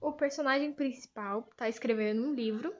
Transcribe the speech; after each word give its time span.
O 0.00 0.12
personagem 0.12 0.72
principal 0.72 1.46
está 1.50 1.68
escrevendo 1.68 2.22
um 2.22 2.32
livro 2.32 2.74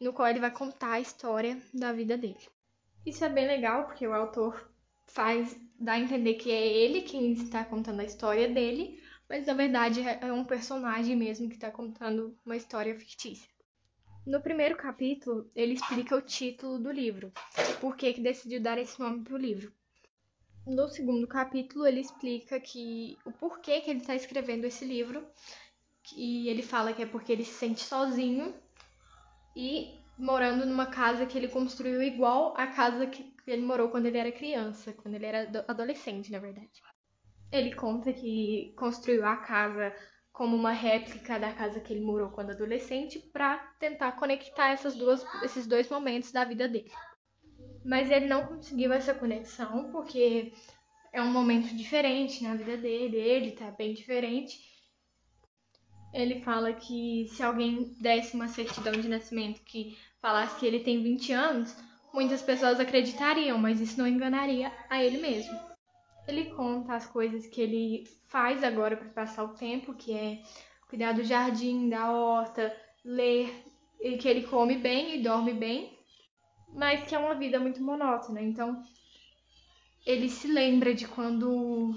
no 0.00 0.12
qual 0.12 0.28
ele 0.28 0.40
vai 0.40 0.50
contar 0.50 0.92
a 0.92 1.00
história 1.00 1.60
da 1.74 1.92
vida 1.92 2.16
dele. 2.16 2.48
Isso 3.04 3.24
é 3.24 3.28
bem 3.28 3.46
legal 3.46 3.86
porque 3.86 4.06
o 4.06 4.12
autor 4.12 4.70
faz 5.06 5.58
dar 5.78 5.94
a 5.94 5.98
entender 5.98 6.34
que 6.34 6.50
é 6.50 6.66
ele 6.66 7.02
quem 7.02 7.32
está 7.32 7.64
contando 7.64 8.00
a 8.00 8.04
história 8.04 8.48
dele, 8.48 9.02
mas 9.28 9.46
na 9.46 9.54
verdade 9.54 10.02
é 10.02 10.32
um 10.32 10.44
personagem 10.44 11.16
mesmo 11.16 11.48
que 11.48 11.56
está 11.56 11.70
contando 11.70 12.36
uma 12.44 12.56
história 12.56 12.94
fictícia. 12.94 13.48
No 14.24 14.40
primeiro 14.40 14.76
capítulo, 14.76 15.50
ele 15.54 15.74
explica 15.74 16.16
o 16.16 16.22
título 16.22 16.78
do 16.78 16.90
livro, 16.90 17.32
por 17.80 17.96
que 17.96 18.20
decidiu 18.20 18.60
dar 18.60 18.78
esse 18.78 18.98
nome 18.98 19.22
para 19.22 19.34
o 19.34 19.38
livro. 19.38 19.72
No 20.66 20.88
segundo 20.88 21.28
capítulo, 21.28 21.86
ele 21.86 22.00
explica 22.00 22.58
que 22.58 23.16
o 23.24 23.30
porquê 23.30 23.80
que 23.80 23.90
ele 23.90 24.00
está 24.00 24.16
escrevendo 24.16 24.64
esse 24.64 24.84
livro, 24.84 25.24
e 26.14 26.48
ele 26.48 26.62
fala 26.62 26.92
que 26.92 27.02
é 27.02 27.06
porque 27.06 27.32
ele 27.32 27.44
se 27.44 27.54
sente 27.54 27.80
sozinho 27.82 28.54
e 29.54 30.00
morando 30.18 30.66
numa 30.66 30.86
casa 30.86 31.26
que 31.26 31.36
ele 31.36 31.48
construiu 31.48 32.02
igual 32.02 32.54
à 32.56 32.66
casa 32.66 33.06
que 33.06 33.34
ele 33.46 33.62
morou 33.62 33.88
quando 33.88 34.06
ele 34.06 34.18
era 34.18 34.32
criança, 34.32 34.92
quando 34.92 35.14
ele 35.14 35.26
era 35.26 35.64
adolescente, 35.68 36.32
na 36.32 36.38
verdade. 36.38 36.82
Ele 37.52 37.74
conta 37.74 38.12
que 38.12 38.74
construiu 38.76 39.24
a 39.24 39.36
casa 39.36 39.94
como 40.32 40.54
uma 40.54 40.72
réplica 40.72 41.38
da 41.38 41.52
casa 41.52 41.80
que 41.80 41.92
ele 41.92 42.04
morou 42.04 42.30
quando 42.30 42.50
adolescente 42.50 43.18
para 43.18 43.56
tentar 43.78 44.12
conectar 44.12 44.70
essas 44.70 44.94
duas, 44.94 45.24
esses 45.42 45.66
dois 45.66 45.88
momentos 45.88 46.30
da 46.30 46.44
vida 46.44 46.68
dele. 46.68 46.90
Mas 47.84 48.10
ele 48.10 48.26
não 48.26 48.46
conseguiu 48.46 48.92
essa 48.92 49.14
conexão 49.14 49.90
porque 49.92 50.52
é 51.12 51.22
um 51.22 51.30
momento 51.30 51.74
diferente 51.74 52.42
na 52.42 52.54
vida 52.54 52.76
dele, 52.76 53.16
ele 53.16 53.52
tá 53.52 53.70
bem 53.70 53.94
diferente. 53.94 54.75
Ele 56.12 56.40
fala 56.40 56.72
que 56.72 57.26
se 57.28 57.42
alguém 57.42 57.94
desse 58.00 58.34
uma 58.34 58.48
certidão 58.48 58.92
de 58.92 59.08
nascimento 59.08 59.60
que 59.62 59.96
falasse 60.20 60.58
que 60.58 60.66
ele 60.66 60.80
tem 60.80 61.02
20 61.02 61.32
anos, 61.32 61.76
muitas 62.12 62.40
pessoas 62.42 62.80
acreditariam, 62.80 63.58
mas 63.58 63.80
isso 63.80 63.98
não 63.98 64.06
enganaria 64.06 64.72
a 64.88 65.02
ele 65.02 65.18
mesmo. 65.18 65.58
Ele 66.26 66.46
conta 66.46 66.94
as 66.94 67.06
coisas 67.06 67.46
que 67.46 67.60
ele 67.60 68.04
faz 68.26 68.64
agora 68.64 68.96
para 68.96 69.08
passar 69.10 69.44
o 69.44 69.54
tempo, 69.54 69.94
que 69.94 70.12
é 70.12 70.42
cuidar 70.88 71.12
do 71.12 71.22
jardim, 71.22 71.88
da 71.88 72.10
horta, 72.10 72.74
ler, 73.04 73.64
e 74.00 74.16
que 74.16 74.28
ele 74.28 74.42
come 74.42 74.76
bem 74.76 75.16
e 75.16 75.22
dorme 75.22 75.52
bem, 75.52 75.96
mas 76.72 77.06
que 77.06 77.14
é 77.14 77.18
uma 77.18 77.34
vida 77.34 77.60
muito 77.60 77.82
monótona. 77.82 78.40
Então, 78.40 78.82
ele 80.04 80.28
se 80.28 80.46
lembra 80.48 80.94
de 80.94 81.06
quando 81.06 81.94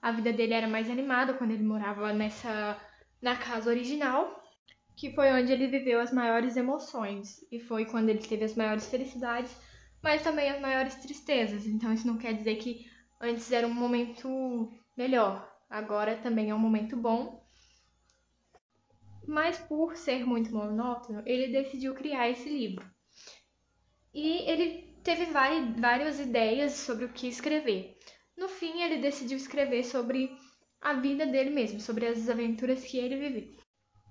a 0.00 0.10
vida 0.12 0.32
dele 0.32 0.54
era 0.54 0.68
mais 0.68 0.90
animada, 0.90 1.34
quando 1.34 1.52
ele 1.52 1.62
morava 1.62 2.12
nessa 2.12 2.78
na 3.22 3.36
casa 3.36 3.70
original, 3.70 4.42
que 4.96 5.14
foi 5.14 5.32
onde 5.32 5.52
ele 5.52 5.68
viveu 5.68 6.00
as 6.00 6.12
maiores 6.12 6.56
emoções 6.56 7.38
e 7.50 7.60
foi 7.60 7.86
quando 7.86 8.08
ele 8.08 8.18
teve 8.18 8.44
as 8.44 8.54
maiores 8.54 8.86
felicidades, 8.88 9.56
mas 10.02 10.22
também 10.22 10.50
as 10.50 10.60
maiores 10.60 10.96
tristezas. 10.96 11.64
Então, 11.66 11.92
isso 11.92 12.06
não 12.06 12.18
quer 12.18 12.34
dizer 12.34 12.56
que 12.56 12.90
Antes 13.24 13.52
era 13.52 13.64
um 13.68 13.72
momento 13.72 14.72
melhor, 14.96 15.48
agora 15.70 16.16
também 16.16 16.50
é 16.50 16.54
um 16.54 16.58
momento 16.58 16.96
bom. 16.96 17.40
Mas 19.24 19.56
por 19.58 19.96
ser 19.96 20.26
muito 20.26 20.52
monótono, 20.52 21.22
ele 21.24 21.52
decidiu 21.52 21.94
criar 21.94 22.28
esse 22.28 22.48
livro. 22.48 22.84
E 24.12 24.38
ele 24.50 24.92
teve 25.04 25.26
várias 25.26 26.18
ideias 26.18 26.72
sobre 26.72 27.04
o 27.04 27.12
que 27.12 27.28
escrever. 27.28 27.96
No 28.36 28.48
fim, 28.48 28.82
ele 28.82 29.00
decidiu 29.00 29.36
escrever 29.36 29.84
sobre 29.84 30.36
a 30.82 30.94
vida 30.94 31.24
dele 31.24 31.50
mesmo, 31.50 31.80
sobre 31.80 32.06
as 32.06 32.28
aventuras 32.28 32.84
que 32.84 32.98
ele 32.98 33.16
viveu. 33.16 33.48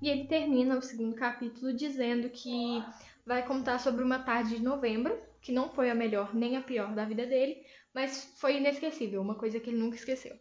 E 0.02 0.10
ele 0.10 0.26
termina 0.26 0.78
o 0.78 0.82
segundo 0.82 1.16
capítulo 1.16 1.74
dizendo 1.74 2.30
que 2.30 2.82
vai 3.26 3.46
contar 3.46 3.78
sobre 3.78 4.04
uma 4.04 4.20
tarde 4.20 4.56
de 4.56 4.64
novembro, 4.64 5.16
que 5.42 5.52
não 5.52 5.70
foi 5.70 5.90
a 5.90 5.96
melhor 5.96 6.34
nem 6.34 6.56
a 6.56 6.62
pior 6.62 6.96
da 6.96 7.06
vida 7.06 7.26
dele, 7.26 7.64
mas 7.94 8.34
foi 8.38 8.58
inesquecível, 8.58 9.22
uma 9.22 9.36
coisa 9.36 9.60
que 9.60 9.70
ele 9.70 9.78
nunca 9.78 9.98
esqueceu. 9.98 10.36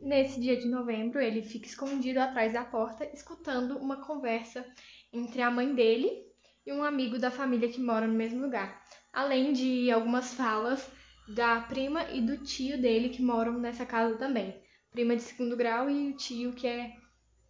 Nesse 0.00 0.40
dia 0.40 0.56
de 0.56 0.66
novembro, 0.66 1.20
ele 1.20 1.42
fica 1.42 1.66
escondido 1.66 2.18
atrás 2.18 2.52
da 2.52 2.64
porta, 2.64 3.04
escutando 3.12 3.76
uma 3.76 4.04
conversa 4.04 4.64
entre 5.12 5.42
a 5.42 5.50
mãe 5.50 5.74
dele 5.74 6.26
e 6.64 6.72
um 6.72 6.82
amigo 6.82 7.18
da 7.18 7.30
família 7.30 7.68
que 7.68 7.80
mora 7.80 8.06
no 8.06 8.14
mesmo 8.14 8.40
lugar, 8.40 8.82
além 9.12 9.52
de 9.52 9.90
algumas 9.90 10.32
falas 10.34 10.90
da 11.28 11.60
prima 11.60 12.10
e 12.10 12.20
do 12.20 12.38
tio 12.38 12.80
dele 12.80 13.10
que 13.10 13.22
moram 13.22 13.58
nessa 13.58 13.86
casa 13.86 14.16
também. 14.16 14.60
Prima 14.92 15.16
de 15.16 15.22
segundo 15.22 15.56
grau 15.56 15.90
e 15.90 16.10
o 16.10 16.16
tio 16.16 16.52
que 16.52 16.66
é, 16.66 16.96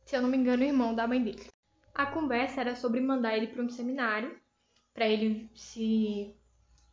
se 0.05 0.17
eu 0.17 0.23
não 0.23 0.29
me 0.29 0.37
engano, 0.37 0.63
irmão 0.63 0.95
da 0.95 1.07
mãe 1.07 1.23
dele. 1.23 1.47
A 1.95 2.07
conversa 2.07 2.61
era 2.61 2.75
sobre 2.75 3.01
mandar 3.01 3.37
ele 3.37 3.49
para 3.49 3.63
um 3.63 3.69
seminário, 3.69 4.35
para 4.95 5.09
ele 5.09 5.51
se 5.55 6.35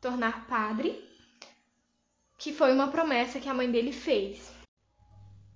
tornar 0.01 0.47
padre 0.47 1.07
que 2.37 2.53
foi 2.53 2.73
uma 2.73 2.87
promessa 2.87 3.39
que 3.39 3.49
a 3.49 3.53
mãe 3.53 3.69
dele 3.69 3.91
fez. 3.91 4.51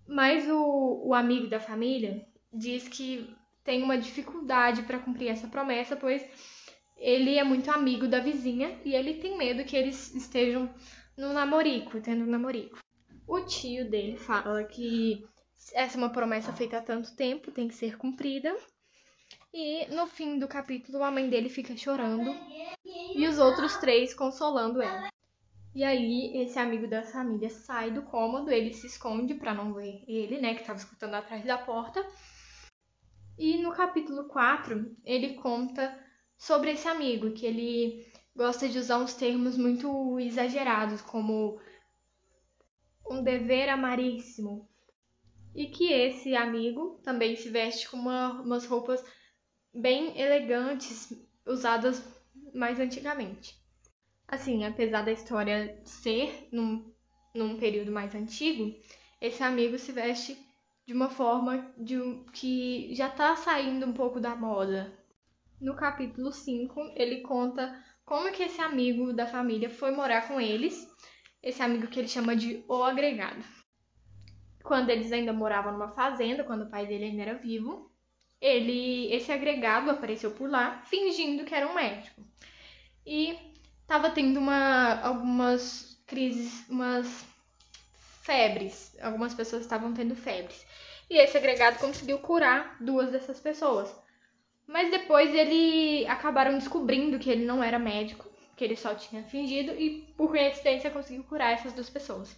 Mas 0.05 0.47
o, 0.49 1.01
o 1.05 1.13
amigo 1.13 1.47
da 1.47 1.59
família 1.59 2.27
diz 2.51 2.87
que 2.87 3.33
tem 3.63 3.81
uma 3.81 3.97
dificuldade 3.97 4.83
para 4.83 4.99
cumprir 4.99 5.29
essa 5.29 5.47
promessa, 5.47 5.95
pois 5.95 6.21
ele 6.97 7.37
é 7.37 7.43
muito 7.43 7.71
amigo 7.71 8.07
da 8.07 8.19
vizinha 8.19 8.77
e 8.83 8.93
ele 8.93 9.15
tem 9.15 9.37
medo 9.37 9.63
que 9.63 9.75
eles 9.75 10.13
estejam 10.13 10.69
no 11.17 11.31
namorico, 11.31 12.01
tendo 12.01 12.25
um 12.25 12.29
namorico. 12.29 12.77
O 13.27 13.41
tio 13.41 13.89
dele 13.89 14.17
fala 14.17 14.63
que 14.63 15.25
essa 15.73 15.97
é 15.97 15.99
uma 15.99 16.09
promessa 16.09 16.51
feita 16.51 16.77
há 16.77 16.81
tanto 16.81 17.15
tempo, 17.15 17.51
tem 17.51 17.67
que 17.67 17.75
ser 17.75 17.97
cumprida. 17.97 18.55
E 19.53 19.85
no 19.93 20.07
fim 20.07 20.39
do 20.39 20.47
capítulo, 20.47 21.03
a 21.03 21.11
mãe 21.11 21.29
dele 21.29 21.49
fica 21.49 21.77
chorando 21.77 22.35
e 23.15 23.27
os 23.27 23.37
outros 23.37 23.77
três 23.77 24.13
consolando 24.13 24.81
ela. 24.81 25.09
E 25.75 25.83
aí, 25.83 26.37
esse 26.37 26.59
amigo 26.59 26.87
da 26.87 27.01
família 27.03 27.49
sai 27.49 27.89
do 27.89 28.03
cômodo, 28.03 28.51
ele 28.51 28.73
se 28.73 28.85
esconde 28.85 29.33
para 29.33 29.53
não 29.53 29.73
ver 29.73 30.03
ele, 30.07 30.39
né, 30.39 30.53
que 30.53 30.61
estava 30.61 30.77
escutando 30.77 31.15
atrás 31.15 31.43
da 31.45 31.57
porta. 31.57 32.05
E 33.37 33.57
no 33.57 33.71
capítulo 33.71 34.25
4, 34.25 34.95
ele 35.03 35.33
conta 35.35 35.97
sobre 36.37 36.71
esse 36.71 36.87
amigo, 36.87 37.31
que 37.31 37.45
ele 37.45 38.05
gosta 38.35 38.69
de 38.69 38.77
usar 38.77 38.99
uns 38.99 39.15
termos 39.15 39.57
muito 39.57 40.19
exagerados, 40.19 41.01
como 41.01 41.59
um 43.09 43.23
dever 43.23 43.69
amaríssimo. 43.69 44.69
E 45.55 45.67
que 45.67 45.91
esse 45.91 46.35
amigo 46.35 46.99
também 47.03 47.35
se 47.35 47.49
veste 47.49 47.89
com 47.89 47.97
uma, 47.97 48.41
umas 48.41 48.65
roupas 48.65 49.03
bem 49.73 50.19
elegantes, 50.19 51.13
usadas 51.45 52.03
mais 52.53 52.79
antigamente. 52.79 53.55
Assim, 54.27 54.65
apesar 54.65 55.03
da 55.03 55.11
história 55.11 55.79
ser 55.85 56.47
num, 56.51 56.91
num 57.35 57.57
período 57.57 57.91
mais 57.91 58.15
antigo, 58.15 58.75
esse 59.21 59.43
amigo 59.43 59.77
se 59.77 59.91
veste 59.91 60.37
de 60.85 60.93
uma 60.93 61.09
forma 61.09 61.71
de 61.77 61.97
que 62.33 62.93
já 62.93 63.07
está 63.07 63.35
saindo 63.35 63.85
um 63.85 63.93
pouco 63.93 64.19
da 64.19 64.35
moda. 64.35 64.93
No 65.61 65.75
capítulo 65.75 66.31
5, 66.31 66.93
ele 66.95 67.21
conta 67.21 67.81
como 68.05 68.31
que 68.31 68.43
esse 68.43 68.59
amigo 68.59 69.13
da 69.13 69.25
família 69.25 69.69
foi 69.69 69.91
morar 69.91 70.27
com 70.27 70.39
eles, 70.41 70.85
esse 71.43 71.61
amigo 71.61 71.87
que 71.87 71.99
ele 71.99 72.07
chama 72.07 72.35
de 72.35 72.63
o 72.67 72.81
agregado. 72.81 73.43
Quando 74.63 74.89
eles 74.89 75.11
ainda 75.11 75.33
moravam 75.33 75.73
numa 75.73 75.89
fazenda, 75.89 76.45
quando 76.45 76.63
o 76.63 76.69
pai 76.69 76.87
dele 76.87 77.03
ainda 77.03 77.21
era 77.21 77.33
vivo, 77.33 77.91
ele, 78.39 79.13
esse 79.13 79.31
agregado 79.31 79.91
apareceu 79.91 80.31
por 80.31 80.49
lá, 80.49 80.81
fingindo 80.85 81.43
que 81.43 81.53
era 81.53 81.67
um 81.67 81.75
médico. 81.75 82.23
E 83.05 83.37
tava 83.85 84.09
tendo 84.09 84.39
uma, 84.39 85.01
algumas 85.01 86.01
crises, 86.07 86.65
umas 86.69 87.25
febres. 88.21 88.97
Algumas 89.01 89.33
pessoas 89.33 89.63
estavam 89.63 89.93
tendo 89.93 90.15
febres. 90.15 90.65
E 91.09 91.17
esse 91.17 91.37
agregado 91.37 91.79
conseguiu 91.79 92.19
curar 92.19 92.77
duas 92.79 93.11
dessas 93.11 93.39
pessoas. 93.39 93.93
Mas 94.65 94.89
depois 94.89 95.33
ele 95.35 96.07
acabaram 96.07 96.57
descobrindo 96.57 97.19
que 97.19 97.29
ele 97.29 97.45
não 97.45 97.61
era 97.61 97.77
médico, 97.77 98.32
que 98.55 98.63
ele 98.63 98.75
só 98.75 98.93
tinha 98.95 99.23
fingido 99.23 99.71
e 99.71 100.13
por 100.15 100.29
coincidência 100.29 100.91
conseguiu 100.91 101.23
curar 101.23 101.53
essas 101.53 101.73
duas 101.73 101.89
pessoas. 101.89 102.35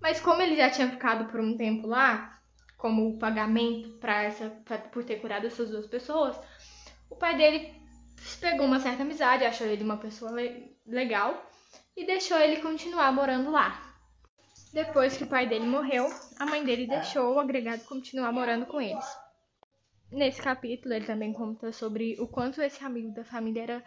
Mas 0.00 0.20
como 0.20 0.40
ele 0.40 0.56
já 0.56 0.70
tinha 0.70 0.90
ficado 0.90 1.26
por 1.30 1.40
um 1.40 1.56
tempo 1.56 1.86
lá, 1.86 2.40
como 2.76 3.18
pagamento 3.18 3.90
para 3.98 4.22
essa 4.22 4.48
pra, 4.64 4.78
por 4.78 5.04
ter 5.04 5.20
curado 5.20 5.46
essas 5.46 5.68
duas 5.68 5.86
pessoas, 5.86 6.38
o 7.10 7.16
pai 7.16 7.36
dele 7.36 7.74
pegou 8.40 8.66
uma 8.66 8.80
certa 8.80 9.02
amizade, 9.02 9.44
achou 9.44 9.66
ele 9.66 9.84
uma 9.84 9.98
pessoa 9.98 10.32
le 10.32 10.76
legal 10.86 11.46
e 11.96 12.06
deixou 12.06 12.38
ele 12.38 12.62
continuar 12.62 13.12
morando 13.12 13.50
lá. 13.50 13.90
Depois 14.72 15.16
que 15.16 15.24
o 15.24 15.28
pai 15.28 15.46
dele 15.46 15.66
morreu, 15.66 16.08
a 16.38 16.46
mãe 16.46 16.64
dele 16.64 16.86
deixou 16.86 17.34
o 17.34 17.40
agregado 17.40 17.84
continuar 17.84 18.32
morando 18.32 18.66
com 18.66 18.80
eles. 18.80 19.04
Nesse 20.10 20.40
capítulo, 20.40 20.94
ele 20.94 21.06
também 21.06 21.32
conta 21.32 21.72
sobre 21.72 22.16
o 22.20 22.26
quanto 22.26 22.62
esse 22.62 22.84
amigo 22.84 23.12
da 23.12 23.24
família 23.24 23.62
era 23.62 23.84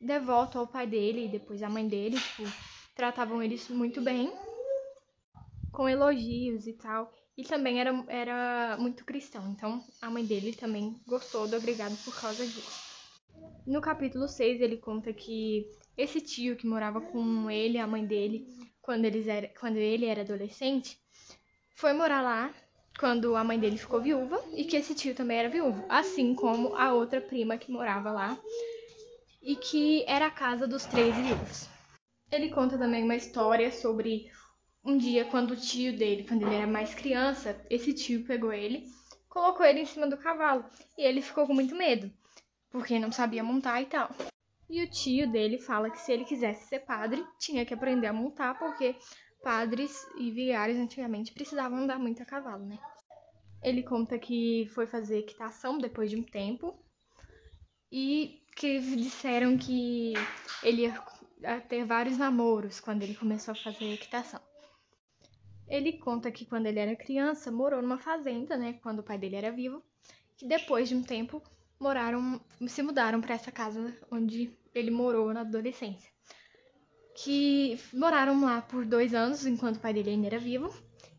devoto 0.00 0.58
ao 0.58 0.66
pai 0.66 0.86
dele 0.86 1.24
e 1.24 1.28
depois 1.28 1.62
à 1.62 1.68
mãe 1.68 1.86
dele, 1.86 2.18
tipo, 2.18 2.44
tratavam 2.94 3.42
eles 3.42 3.68
muito 3.68 4.00
bem, 4.00 4.32
com 5.72 5.88
elogios 5.88 6.66
e 6.66 6.72
tal. 6.72 7.12
e 7.36 7.44
também 7.44 7.80
era, 7.80 8.04
era 8.08 8.76
muito 8.78 9.04
cristão. 9.04 9.48
Então 9.50 9.84
a 10.00 10.10
mãe 10.10 10.24
dele 10.24 10.54
também 10.54 10.98
gostou 11.06 11.46
do 11.46 11.56
Obrigado 11.56 11.96
por 12.04 12.18
causa 12.18 12.44
disso. 12.44 12.86
No 13.66 13.80
capítulo 13.80 14.26
6, 14.26 14.60
ele 14.60 14.78
conta 14.78 15.12
que 15.12 15.68
esse 15.96 16.20
tio 16.20 16.56
que 16.56 16.66
morava 16.66 17.00
com 17.00 17.50
ele, 17.50 17.78
a 17.78 17.86
mãe 17.86 18.06
dele, 18.06 18.46
quando, 18.80 19.04
eles 19.04 19.26
era, 19.26 19.48
quando 19.60 19.76
ele 19.76 20.06
era 20.06 20.22
adolescente, 20.22 20.98
foi 21.74 21.92
morar 21.92 22.22
lá 22.22 22.54
quando 22.98 23.36
a 23.36 23.44
mãe 23.44 23.58
dele 23.58 23.76
ficou 23.76 24.00
viúva 24.00 24.42
e 24.54 24.64
que 24.64 24.76
esse 24.76 24.94
tio 24.94 25.14
também 25.14 25.38
era 25.38 25.50
viúvo, 25.50 25.84
assim 25.88 26.34
como 26.34 26.74
a 26.76 26.94
outra 26.94 27.20
prima 27.20 27.58
que 27.58 27.70
morava 27.70 28.10
lá 28.10 28.38
e 29.46 29.54
que 29.54 30.04
era 30.08 30.26
a 30.26 30.30
casa 30.30 30.66
dos 30.66 30.84
três 30.86 31.14
viúvos. 31.14 31.68
Ele 32.32 32.50
conta 32.50 32.76
também 32.76 33.04
uma 33.04 33.14
história 33.14 33.70
sobre 33.70 34.28
um 34.84 34.98
dia 34.98 35.24
quando 35.24 35.52
o 35.52 35.56
tio 35.56 35.96
dele, 35.96 36.24
quando 36.26 36.42
ele 36.42 36.56
era 36.56 36.66
mais 36.66 36.92
criança, 36.92 37.64
esse 37.70 37.94
tio 37.94 38.26
pegou 38.26 38.52
ele, 38.52 38.88
colocou 39.28 39.64
ele 39.64 39.82
em 39.82 39.86
cima 39.86 40.08
do 40.08 40.16
cavalo 40.16 40.64
e 40.98 41.02
ele 41.02 41.22
ficou 41.22 41.46
com 41.46 41.54
muito 41.54 41.76
medo, 41.76 42.10
porque 42.70 42.98
não 42.98 43.12
sabia 43.12 43.44
montar 43.44 43.80
e 43.80 43.86
tal. 43.86 44.10
E 44.68 44.82
o 44.82 44.90
tio 44.90 45.30
dele 45.30 45.58
fala 45.58 45.90
que 45.90 46.00
se 46.00 46.10
ele 46.10 46.24
quisesse 46.24 46.66
ser 46.66 46.80
padre, 46.80 47.24
tinha 47.38 47.64
que 47.64 47.72
aprender 47.72 48.08
a 48.08 48.12
montar, 48.12 48.58
porque 48.58 48.96
padres 49.44 50.08
e 50.18 50.28
vigários 50.28 50.76
antigamente 50.76 51.32
precisavam 51.32 51.78
andar 51.78 52.00
muito 52.00 52.20
a 52.20 52.26
cavalo, 52.26 52.66
né? 52.66 52.80
Ele 53.62 53.84
conta 53.84 54.18
que 54.18 54.68
foi 54.74 54.88
fazer 54.88 55.20
equitação 55.20 55.78
depois 55.78 56.10
de 56.10 56.16
um 56.16 56.22
tempo 56.24 56.84
e 57.98 58.42
que 58.54 58.78
disseram 58.78 59.56
que 59.56 60.12
ele 60.62 60.82
ia 60.82 61.60
ter 61.62 61.82
vários 61.86 62.18
namoros 62.18 62.78
quando 62.78 63.02
ele 63.02 63.14
começou 63.14 63.52
a 63.52 63.54
fazer 63.54 63.90
equitação. 63.90 64.38
Ele 65.66 65.94
conta 65.94 66.30
que 66.30 66.44
quando 66.44 66.66
ele 66.66 66.78
era 66.78 66.94
criança 66.94 67.50
morou 67.50 67.80
numa 67.80 67.96
fazenda, 67.96 68.54
né, 68.54 68.74
quando 68.82 68.98
o 68.98 69.02
pai 69.02 69.16
dele 69.16 69.36
era 69.36 69.50
vivo, 69.50 69.82
que 70.36 70.46
depois 70.46 70.90
de 70.90 70.94
um 70.94 71.02
tempo 71.02 71.42
moraram, 71.80 72.38
se 72.68 72.82
mudaram 72.82 73.18
para 73.18 73.34
essa 73.34 73.50
casa 73.50 73.96
onde 74.10 74.54
ele 74.74 74.90
morou 74.90 75.32
na 75.32 75.40
adolescência. 75.40 76.10
Que 77.14 77.80
moraram 77.94 78.38
lá 78.42 78.60
por 78.60 78.84
dois 78.84 79.14
anos 79.14 79.46
enquanto 79.46 79.76
o 79.76 79.80
pai 79.80 79.94
dele 79.94 80.10
ainda 80.10 80.26
era 80.26 80.38
vivo. 80.38 80.70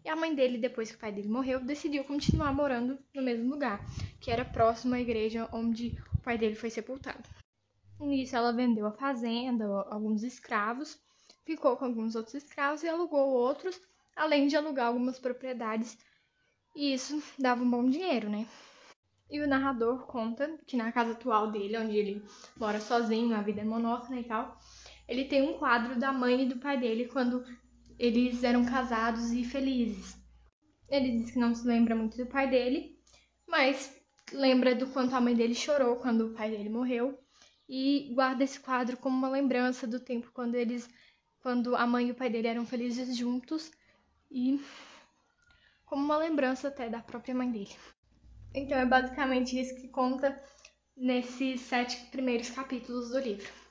E 0.06 0.10
a 0.10 0.16
mãe 0.16 0.36
dele, 0.36 0.60
depois 0.60 0.92
que 0.92 0.96
o 0.96 1.00
pai 1.00 1.12
dele 1.12 1.28
morreu, 1.28 1.60
decidiu 1.60 2.04
continuar 2.04 2.54
morando 2.54 3.00
no 3.16 3.24
mesmo 3.24 3.50
lugar, 3.50 3.84
que 4.22 4.30
era 4.30 4.46
próximo 4.46 4.94
à 4.94 5.02
igreja 5.02 5.50
onde 5.52 5.98
pai 6.28 6.38
dele 6.38 6.56
foi 6.56 6.70
sepultado. 6.70 7.24
Nisso, 8.02 8.36
ela 8.36 8.52
vendeu 8.52 8.86
a 8.86 8.92
fazenda, 8.92 9.66
alguns 9.90 10.24
escravos, 10.24 11.00
ficou 11.46 11.78
com 11.78 11.86
alguns 11.86 12.16
outros 12.16 12.36
escravos 12.36 12.84
e 12.84 12.90
alugou 12.90 13.30
outros, 13.30 13.80
além 14.14 14.48
de 14.48 14.58
alugar 14.58 14.88
algumas 14.88 15.18
propriedades. 15.18 15.98
E 16.76 16.94
isso 16.94 17.24
dava 17.40 17.64
um 17.64 17.72
bom 17.72 17.90
dinheiro, 17.90 18.30
né? 18.30 18.46
E 19.30 19.40
o 19.40 19.48
narrador 19.48 20.06
conta 20.06 20.60
que 20.68 20.76
na 20.76 20.92
casa 20.92 21.14
atual 21.14 21.50
dele, 21.50 21.78
onde 21.78 21.96
ele 21.96 22.26
mora 22.58 22.82
sozinho, 22.82 23.34
a 23.34 23.42
vida 23.42 23.62
é 23.62 23.64
monótona 23.64 24.20
e 24.20 24.26
tal, 24.26 24.60
ele 25.08 25.26
tem 25.26 25.42
um 25.42 25.58
quadro 25.58 25.98
da 25.98 26.12
mãe 26.12 26.44
e 26.44 26.50
do 26.50 26.60
pai 26.60 26.78
dele 26.78 27.08
quando 27.08 27.42
eles 27.98 28.44
eram 28.44 28.66
casados 28.66 29.32
e 29.32 29.46
felizes. 29.46 30.18
Ele 30.90 31.20
diz 31.20 31.32
que 31.32 31.40
não 31.40 31.56
se 31.56 31.66
lembra 31.66 31.96
muito 31.96 32.18
do 32.18 32.26
pai 32.26 32.50
dele, 32.50 33.00
mas 33.48 33.97
lembra 34.32 34.76
do 34.76 34.88
quanto 34.88 35.16
a 35.16 35.22
mãe 35.22 35.36
dele 35.36 35.56
chorou 35.56 35.98
quando 35.98 36.28
o 36.28 36.34
pai 36.34 36.50
dele 36.50 36.70
morreu 36.70 37.18
e 37.68 38.12
guarda 38.14 38.44
esse 38.44 38.60
quadro 38.60 38.98
como 38.98 39.18
uma 39.18 39.30
lembrança 39.30 39.86
do 39.86 40.00
tempo 40.00 40.32
quando 40.34 40.56
eles 40.56 40.90
quando 41.40 41.76
a 41.76 41.88
mãe 41.88 42.08
e 42.08 42.12
o 42.12 42.16
pai 42.16 42.30
dele 42.30 42.48
eram 42.48 42.66
felizes 42.66 43.16
juntos 43.16 43.72
e 44.30 44.60
como 45.86 46.04
uma 46.04 46.18
lembrança 46.18 46.68
até 46.68 46.90
da 46.90 47.00
própria 47.00 47.34
mãe 47.34 47.50
dele. 47.50 47.74
Então 48.54 48.78
é 48.78 48.86
basicamente 48.86 49.60
isso 49.60 49.76
que 49.76 49.88
conta 49.88 50.42
nesses 50.96 51.62
sete 51.62 51.98
primeiros 52.08 52.50
capítulos 52.50 53.10
do 53.10 53.20
livro. 53.20 53.67